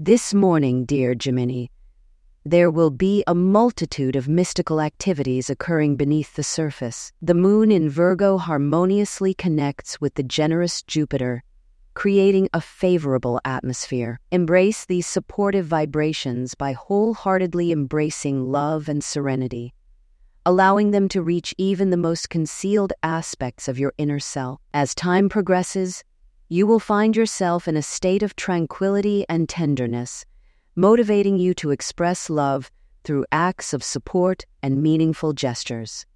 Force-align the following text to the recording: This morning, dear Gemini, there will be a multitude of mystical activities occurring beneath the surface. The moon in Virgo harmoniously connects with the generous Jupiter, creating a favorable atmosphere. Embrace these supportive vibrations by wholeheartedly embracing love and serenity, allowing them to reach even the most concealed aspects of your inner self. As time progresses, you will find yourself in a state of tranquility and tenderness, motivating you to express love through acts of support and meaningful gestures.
This 0.00 0.32
morning, 0.32 0.84
dear 0.84 1.16
Gemini, 1.16 1.66
there 2.44 2.70
will 2.70 2.90
be 2.90 3.24
a 3.26 3.34
multitude 3.34 4.14
of 4.14 4.28
mystical 4.28 4.80
activities 4.80 5.50
occurring 5.50 5.96
beneath 5.96 6.36
the 6.36 6.44
surface. 6.44 7.10
The 7.20 7.34
moon 7.34 7.72
in 7.72 7.90
Virgo 7.90 8.38
harmoniously 8.38 9.34
connects 9.34 10.00
with 10.00 10.14
the 10.14 10.22
generous 10.22 10.82
Jupiter, 10.82 11.42
creating 11.94 12.48
a 12.52 12.60
favorable 12.60 13.40
atmosphere. 13.44 14.20
Embrace 14.30 14.84
these 14.84 15.08
supportive 15.08 15.66
vibrations 15.66 16.54
by 16.54 16.74
wholeheartedly 16.74 17.72
embracing 17.72 18.52
love 18.52 18.88
and 18.88 19.02
serenity, 19.02 19.74
allowing 20.46 20.92
them 20.92 21.08
to 21.08 21.22
reach 21.22 21.56
even 21.58 21.90
the 21.90 21.96
most 21.96 22.30
concealed 22.30 22.92
aspects 23.02 23.66
of 23.66 23.80
your 23.80 23.92
inner 23.98 24.20
self. 24.20 24.60
As 24.72 24.94
time 24.94 25.28
progresses, 25.28 26.04
you 26.50 26.66
will 26.66 26.80
find 26.80 27.14
yourself 27.14 27.68
in 27.68 27.76
a 27.76 27.82
state 27.82 28.22
of 28.22 28.34
tranquility 28.34 29.26
and 29.28 29.48
tenderness, 29.48 30.24
motivating 30.74 31.38
you 31.38 31.52
to 31.52 31.70
express 31.70 32.30
love 32.30 32.70
through 33.04 33.26
acts 33.30 33.74
of 33.74 33.84
support 33.84 34.44
and 34.62 34.82
meaningful 34.82 35.34
gestures. 35.34 36.06